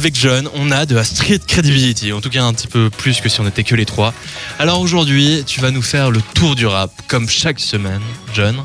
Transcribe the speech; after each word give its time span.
avec 0.00 0.18
John, 0.18 0.48
on 0.54 0.70
a 0.70 0.86
de 0.86 0.94
la 0.94 1.04
street 1.04 1.40
credibility, 1.46 2.14
en 2.14 2.22
tout 2.22 2.30
cas 2.30 2.42
un 2.42 2.54
petit 2.54 2.68
peu 2.68 2.88
plus 2.88 3.20
que 3.20 3.28
si 3.28 3.38
on 3.42 3.46
était 3.46 3.64
que 3.64 3.74
les 3.74 3.84
trois. 3.84 4.14
Alors 4.58 4.80
aujourd'hui, 4.80 5.44
tu 5.46 5.60
vas 5.60 5.70
nous 5.70 5.82
faire 5.82 6.10
le 6.10 6.22
tour 6.32 6.54
du 6.54 6.66
rap, 6.66 6.90
comme 7.06 7.28
chaque 7.28 7.60
semaine, 7.60 8.00
John. 8.32 8.64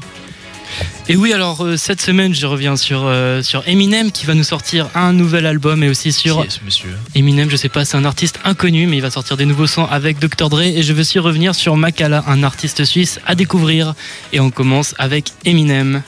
Et 1.10 1.18
oui, 1.18 1.34
alors 1.34 1.62
euh, 1.66 1.76
cette 1.76 2.00
semaine, 2.00 2.34
je 2.34 2.46
reviens 2.46 2.78
sur, 2.78 3.02
euh, 3.04 3.42
sur 3.44 3.68
Eminem 3.68 4.14
qui 4.14 4.26
va 4.26 4.34
nous 4.34 4.46
sortir 4.46 4.88
un 4.96 5.12
nouvel 5.12 5.46
album 5.46 5.84
et 5.84 5.90
aussi 5.90 6.14
sur 6.14 6.40
Qui 6.40 6.48
est 6.48 6.52
ce 6.52 6.64
monsieur 6.64 6.96
Eminem, 7.16 7.50
je 7.50 7.58
sais 7.58 7.68
pas, 7.68 7.84
c'est 7.84 7.98
un 7.98 8.06
artiste 8.06 8.40
inconnu, 8.46 8.88
mais 8.88 8.96
il 8.96 9.02
va 9.02 9.12
sortir 9.12 9.36
des 9.36 9.46
nouveaux 9.46 9.68
sons 9.68 9.86
avec 9.92 10.20
Dr. 10.20 10.48
Dre. 10.48 10.62
Et 10.62 10.84
je 10.84 10.94
veux 10.94 11.02
aussi 11.02 11.20
revenir 11.20 11.54
sur 11.54 11.76
Makala, 11.76 12.24
un 12.28 12.44
artiste 12.44 12.86
suisse 12.86 13.20
à 13.28 13.36
découvrir. 13.36 13.94
Et 14.32 14.40
on 14.40 14.52
commence 14.52 14.96
avec 15.00 15.34
Eminem. 15.44 16.02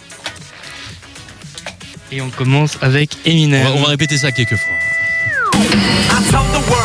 Et 2.14 2.22
on 2.22 2.30
commence 2.30 2.78
avec 2.80 3.18
on 3.26 3.30
Eminem. 3.30 3.64
va, 3.66 3.72
on 3.74 3.82
va 3.82 3.90
répéter 3.90 4.18
ça 4.18 4.32
quelques 4.32 4.56
fois. 4.56 4.87
I 5.70 6.24
told 6.32 6.48
the 6.56 6.64
world 6.72 6.77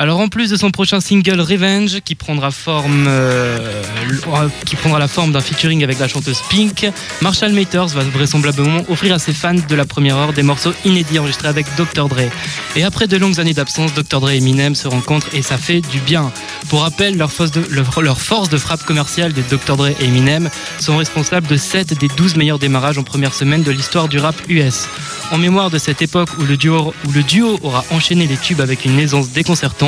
Alors 0.00 0.20
en 0.20 0.28
plus 0.28 0.48
de 0.48 0.56
son 0.56 0.70
prochain 0.70 1.00
single 1.00 1.40
Revenge 1.40 2.00
qui 2.04 2.14
prendra 2.14 2.52
forme 2.52 3.06
euh, 3.08 3.82
l- 4.08 4.20
qui 4.64 4.76
prendra 4.76 5.00
la 5.00 5.08
forme 5.08 5.32
d'un 5.32 5.40
featuring 5.40 5.82
avec 5.82 5.98
la 5.98 6.06
chanteuse 6.06 6.40
Pink, 6.48 6.86
Marshall 7.20 7.52
Mathers 7.52 7.88
va 7.88 8.04
vraisemblablement 8.04 8.82
offrir 8.88 9.14
à 9.14 9.18
ses 9.18 9.32
fans 9.32 9.54
de 9.54 9.74
la 9.74 9.84
première 9.84 10.16
heure 10.16 10.32
des 10.32 10.44
morceaux 10.44 10.72
inédits 10.84 11.18
enregistrés 11.18 11.48
avec 11.48 11.66
Dr 11.76 12.08
Dre. 12.08 12.30
Et 12.76 12.84
après 12.84 13.08
de 13.08 13.16
longues 13.16 13.40
années 13.40 13.54
d'absence, 13.54 13.92
Dr 13.92 14.20
Dre 14.20 14.30
et 14.30 14.36
Eminem 14.36 14.76
se 14.76 14.86
rencontrent 14.86 15.34
et 15.34 15.42
ça 15.42 15.58
fait 15.58 15.80
du 15.80 15.98
bien. 15.98 16.30
Pour 16.68 16.82
rappel, 16.82 17.16
leur 17.16 17.32
force 17.32 17.50
de, 17.50 17.64
leur 18.00 18.20
force 18.20 18.48
de 18.50 18.56
frappe 18.56 18.84
commerciale 18.84 19.32
de 19.32 19.42
Dr 19.50 19.76
Dre 19.76 19.88
et 19.88 20.04
Eminem 20.04 20.48
sont 20.78 20.96
responsables 20.96 21.48
de 21.48 21.56
7 21.56 21.98
des 21.98 22.08
12 22.16 22.36
meilleurs 22.36 22.60
démarrages 22.60 22.98
en 22.98 23.02
première 23.02 23.34
semaine 23.34 23.64
de 23.64 23.72
l'histoire 23.72 24.06
du 24.06 24.18
rap 24.20 24.36
US. 24.48 24.86
En 25.32 25.38
mémoire 25.38 25.70
de 25.70 25.78
cette 25.78 26.02
époque 26.02 26.28
où 26.38 26.44
le, 26.44 26.56
duo, 26.56 26.94
où 27.06 27.10
le 27.12 27.22
duo 27.24 27.58
aura 27.64 27.84
enchaîné 27.90 28.28
les 28.28 28.36
tubes 28.36 28.60
avec 28.60 28.84
une 28.84 28.98
aisance 29.00 29.30
déconcertante, 29.30 29.87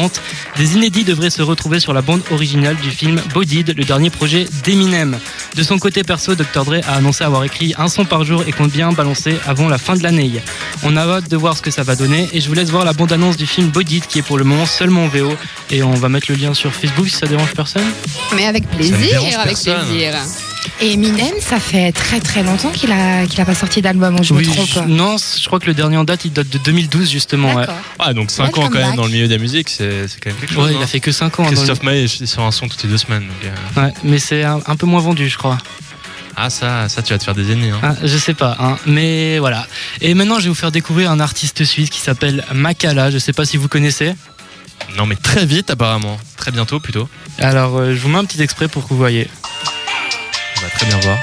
des 0.57 0.75
inédits 0.75 1.05
devraient 1.05 1.31
se 1.31 1.43
retrouver 1.43 1.81
sur 1.81 1.93
la 1.93 2.03
bande 2.03 2.23
originale 2.31 2.77
du 2.77 2.91
film 2.91 3.21
Bodied, 3.35 3.75
le 3.77 3.85
dernier 3.85 4.11
projet 4.11 4.47
d'Eminem. 4.65 5.19
De 5.57 5.63
son 5.63 5.79
côté 5.79 6.03
perso, 6.03 6.35
Dr. 6.35 6.65
Dre 6.65 6.81
a 6.87 6.95
annoncé 6.95 7.25
avoir 7.25 7.45
écrit 7.45 7.75
un 7.79 7.89
son 7.89 8.05
par 8.05 8.25
jour 8.25 8.45
et 8.47 8.53
compte 8.53 8.71
bien 8.71 8.93
balancer 8.93 9.37
avant 9.47 9.69
la 9.69 9.79
fin 9.79 9.97
de 9.97 10.03
l'année. 10.03 10.33
On 10.83 10.97
a 10.97 11.03
hâte 11.03 11.29
de 11.29 11.37
voir 11.37 11.57
ce 11.57 11.63
que 11.63 11.71
ça 11.71 11.83
va 11.83 11.97
donner 11.97 12.29
et 12.33 12.41
je 12.41 12.49
vous 12.49 12.55
laisse 12.55 12.71
voir 12.71 12.85
la 12.85 12.93
bande-annonce 12.93 13.37
du 13.37 13.47
film 13.47 13.69
Bodied 13.69 14.07
qui 14.07 14.19
est 14.19 14.23
pour 14.23 14.39
le 14.39 14.45
moment 14.45 14.67
seulement 14.67 15.05
en 15.05 15.09
VO 15.09 15.35
et 15.71 15.83
on 15.83 15.95
va 15.95 16.09
mettre 16.09 16.31
le 16.31 16.37
lien 16.37 16.55
sur 16.55 16.73
Facebook 16.73 17.09
si 17.09 17.17
ça 17.17 17.27
dérange 17.27 17.53
personne. 17.53 17.87
Mais 18.37 18.47
avec 18.47 18.69
plaisir, 18.69 18.97
dérange 18.97 19.35
avec 19.35 19.47
personne. 19.57 19.87
plaisir. 19.89 20.15
Et 20.81 20.93
Eminem, 20.93 21.35
ça 21.41 21.59
fait 21.61 21.93
très 21.93 22.21
très 22.21 22.43
longtemps 22.43 22.71
qu'il 22.71 22.91
a, 22.93 23.27
qu'il 23.27 23.41
a 23.41 23.45
pas 23.45 23.55
sorti 23.55 23.81
d'album, 23.83 24.23
je 24.23 24.35
me 24.35 24.43
trompe. 24.43 24.67
je- 24.69 24.81
non, 24.81 25.17
je 25.19 25.47
crois 25.47 25.59
que 25.61 25.67
le 25.67 25.75
dernier 25.75 25.97
en 25.97 26.05
date 26.05 26.25
il 26.25 26.33
date 26.33 26.49
de 26.49 26.59
2012 26.59 27.11
justement. 27.11 27.55
Ouais. 27.55 27.65
Ah, 27.99 28.13
donc 28.15 28.31
5 28.31 28.45
Welcome 28.45 28.65
ans 28.65 28.69
quand 28.71 28.79
même 28.79 28.97
dans 28.97 29.05
le 29.05 29.11
milieu 29.11 29.27
de 29.29 29.33
la 29.35 29.39
musique, 29.41 29.69
c'est 29.69 30.07
quand 30.23 30.31
même 30.31 30.39
quelque 30.39 30.53
chose. 30.55 30.67
Ouais, 30.67 30.73
il 30.75 30.79
hein. 30.79 30.83
a 30.83 30.87
fait 30.87 31.01
que 31.01 31.13
5 31.13 31.41
ans. 31.41 31.45
hein, 31.45 31.53
Christophe 31.53 31.81
il 32.21 32.29
sort 32.29 32.45
un 32.45 32.51
son 32.51 32.69
toutes 32.69 32.83
les 32.83 32.89
deux 32.91 32.99
semaines. 32.99 33.23
donc, 33.27 33.53
euh, 33.79 33.81
Ouais, 33.87 33.93
mais 34.05 34.19
c'est 34.19 34.45
un, 34.45 34.61
un 34.67 34.77
peu 34.77 34.87
moins 34.87 35.01
vendu, 35.01 35.29
je 35.29 35.39
crois. 35.39 35.59
Ah, 36.37 36.49
ça, 36.49 36.89
ça, 36.89 37.03
tu 37.03 37.13
vas 37.13 37.19
te 37.19 37.25
faire 37.25 37.35
des 37.35 37.51
ennemis. 37.53 37.71
Hein. 37.71 37.81
Ah, 37.83 37.95
je 38.03 38.17
sais 38.17 38.35
pas, 38.35 38.57
hein, 38.61 38.79
mais 38.87 39.39
voilà. 39.41 39.67
Et 40.01 40.15
maintenant, 40.15 40.37
je 40.39 40.45
vais 40.45 40.49
vous 40.49 40.55
faire 40.55 40.71
découvrir 40.73 41.11
un 41.11 41.21
artiste 41.21 41.65
suisse 41.65 41.91
qui 41.91 42.01
s'appelle 42.01 42.45
Makala. 42.55 43.11
Je 43.11 43.19
sais 43.19 43.33
pas 43.33 43.45
si 43.45 43.57
vous 43.57 43.69
connaissez. 43.69 44.15
Non, 44.97 45.05
mais 45.07 45.17
très 45.17 45.45
vite, 45.45 45.71
apparemment. 45.71 46.19
Très 46.37 46.51
bientôt, 46.51 46.81
plutôt. 46.81 47.09
Alors, 47.39 47.77
euh, 47.79 47.95
je 47.95 48.01
vous 48.01 48.09
mets 48.09 48.19
un 48.19 48.25
petit 48.25 48.41
extrait 48.41 48.69
pour 48.69 48.85
que 48.85 48.89
vous 48.91 48.97
voyez. 48.97 49.29
Bien 50.87 50.99
voir. 51.01 51.19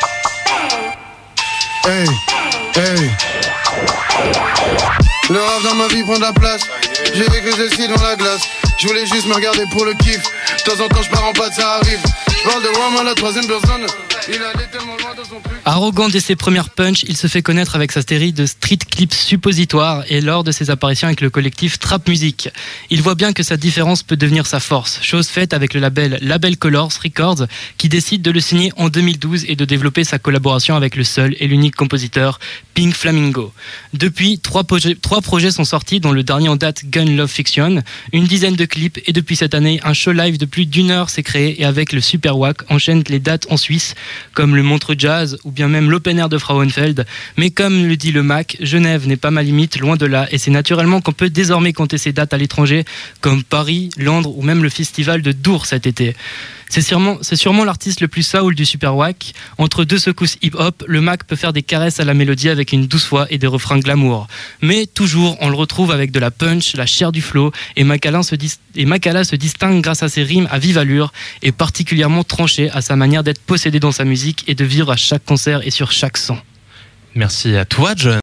Hey, 1.85 2.07
hey. 2.75 3.11
Le 5.29 5.39
rap 5.39 5.63
dans 5.63 5.75
ma 5.75 5.87
vie 5.87 6.03
prend 6.03 6.15
de 6.15 6.21
la 6.21 6.33
place. 6.33 6.61
J'ai 7.13 7.25
écrit 7.25 7.51
celle-ci 7.55 7.87
dans 7.87 8.01
la 8.03 8.15
glace. 8.15 8.41
Je 8.77 8.87
voulais 8.87 9.05
juste 9.07 9.25
me 9.25 9.33
regarder 9.33 9.65
pour 9.71 9.83
le 9.85 9.93
kiff. 9.95 10.21
De 10.21 10.63
temps 10.63 10.83
en 10.83 10.87
temps, 10.87 11.01
je 11.01 11.09
pars 11.09 11.25
en 11.25 11.33
pâte, 11.33 11.53
ça 11.53 11.79
arrive. 11.81 11.99
Je 12.29 12.49
parle 12.49 12.61
de 12.61 12.67
Rome 12.67 12.97
à 12.99 13.03
la 13.03 13.15
troisième 13.15 13.47
personne. 13.47 13.87
Arrogant 15.65 16.09
dès 16.09 16.19
ses 16.19 16.35
premières 16.35 16.69
punches, 16.69 17.03
il 17.03 17.17
se 17.17 17.27
fait 17.27 17.41
connaître 17.41 17.75
avec 17.75 17.91
sa 17.91 18.01
série 18.01 18.33
de 18.33 18.45
street 18.45 18.79
clips 18.89 19.13
suppositoires 19.13 20.03
et 20.09 20.21
lors 20.21 20.43
de 20.43 20.51
ses 20.51 20.69
apparitions 20.69 21.07
avec 21.07 21.21
le 21.21 21.29
collectif 21.29 21.79
Trap 21.79 22.07
Music. 22.07 22.49
Il 22.89 23.01
voit 23.01 23.15
bien 23.15 23.33
que 23.33 23.43
sa 23.43 23.57
différence 23.57 24.03
peut 24.03 24.17
devenir 24.17 24.45
sa 24.45 24.59
force, 24.59 24.99
chose 25.01 25.27
faite 25.27 25.53
avec 25.53 25.73
le 25.73 25.79
label 25.79 26.17
Label 26.21 26.57
Colors 26.57 26.91
Records 27.03 27.47
qui 27.77 27.89
décide 27.89 28.21
de 28.21 28.31
le 28.31 28.39
signer 28.39 28.71
en 28.77 28.89
2012 28.89 29.45
et 29.47 29.55
de 29.55 29.65
développer 29.65 30.03
sa 30.03 30.19
collaboration 30.19 30.75
avec 30.75 30.95
le 30.95 31.03
seul 31.03 31.35
et 31.39 31.47
l'unique 31.47 31.75
compositeur 31.75 32.39
Pink 32.77 32.93
Flamingo. 32.93 33.51
Depuis, 33.95 34.37
trois 34.37 34.63
projets, 34.63 35.49
sont 35.49 35.65
sortis 35.65 35.99
dont 35.99 36.11
le 36.11 36.21
dernier 36.21 36.47
en 36.47 36.57
date 36.57 36.83
Gun 36.85 37.05
Love 37.05 37.31
Fiction, 37.31 37.81
une 38.13 38.25
dizaine 38.25 38.55
de 38.55 38.65
clips 38.65 38.99
et 39.07 39.13
depuis 39.13 39.35
cette 39.35 39.55
année, 39.55 39.79
un 39.83 39.93
show 39.93 40.11
live 40.11 40.37
de 40.37 40.45
plus 40.45 40.67
d'une 40.67 40.91
heure 40.91 41.09
s'est 41.09 41.23
créé 41.23 41.59
et 41.59 41.65
avec 41.65 41.91
le 41.91 42.01
Super 42.01 42.37
Wack 42.37 42.69
enchaîne 42.69 43.01
les 43.09 43.17
dates 43.17 43.47
en 43.49 43.57
Suisse 43.57 43.95
comme 44.35 44.55
le 44.55 44.61
Montreux 44.61 44.93
Jazz 44.95 45.39
ou 45.43 45.49
bien 45.49 45.67
même 45.67 45.89
l'Open 45.89 46.19
Air 46.19 46.29
de 46.29 46.37
Frauenfeld. 46.37 47.07
Mais 47.35 47.49
comme 47.49 47.87
le 47.87 47.97
dit 47.97 48.11
le 48.11 48.21
Mac, 48.21 48.57
Genève 48.61 49.07
n'est 49.07 49.17
pas 49.17 49.31
ma 49.31 49.41
limite, 49.41 49.79
loin 49.79 49.95
de 49.95 50.05
là, 50.05 50.27
et 50.29 50.37
c'est 50.37 50.51
naturellement 50.51 51.01
qu'on 51.01 51.13
peut 51.13 51.31
désormais 51.31 51.73
compter 51.73 51.97
ces 51.97 52.13
dates 52.13 52.35
à 52.35 52.37
l'étranger, 52.37 52.85
comme 53.21 53.43
Paris, 53.43 53.89
Londres 53.97 54.37
ou 54.37 54.43
même 54.43 54.61
le 54.61 54.69
festival 54.69 55.23
de 55.23 55.31
Dour 55.31 55.65
cet 55.65 55.87
été. 55.87 56.15
C'est 56.69 56.81
sûrement, 56.81 57.63
l'artiste 57.63 58.01
le 58.01 58.07
plus 58.07 58.23
soul 58.23 58.53
du 58.53 58.65
Super 58.65 58.95
Wack. 58.95 59.33
Entre 59.57 59.85
deux 59.85 59.97
secousses 59.97 60.37
hip-hop, 60.41 60.83
le 60.87 61.01
Mac 61.01 61.23
peut 61.23 61.35
faire 61.35 61.53
des 61.53 61.63
caresses 61.63 61.99
à 61.99 62.05
la 62.05 62.13
mélodie 62.13 62.49
avec 62.49 62.73
une 62.73 62.87
douce 62.87 63.07
voix 63.07 63.25
et 63.29 63.37
des 63.37 63.47
refrains 63.47 63.79
glamour. 63.79 64.27
Mais 64.61 64.85
toujours, 64.85 65.37
on 65.39 65.49
le 65.49 65.55
retrouve 65.55 65.91
avec 65.91 66.11
de 66.11 66.19
la 66.19 66.31
punch, 66.31 66.75
la 66.75 66.85
chair 66.85 67.11
du 67.11 67.21
flow, 67.21 67.51
et 67.75 67.83
Macala 67.83 68.23
se, 68.23 68.35
distingue 69.35 69.81
grâce 69.81 70.03
à 70.03 70.09
ses 70.09 70.23
rimes 70.23 70.47
à 70.51 70.59
vive 70.59 70.77
allure 70.77 71.13
et 71.41 71.51
particulièrement 71.51 72.23
tranché 72.23 72.69
à 72.71 72.81
sa 72.81 72.95
manière 72.95 73.23
d'être 73.23 73.41
possédé 73.41 73.79
dans 73.79 73.91
sa 73.91 74.03
musique 74.03 74.43
et 74.47 74.55
de 74.55 74.65
vivre 74.65 74.91
à 74.91 74.97
chaque 74.97 75.23
concert 75.23 75.65
et 75.65 75.71
sur 75.71 75.91
chaque 75.91 76.17
son. 76.17 76.37
Merci 77.15 77.55
à 77.55 77.65
toi, 77.65 77.93
John. 77.95 78.15